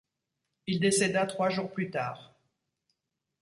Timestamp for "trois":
1.27-1.49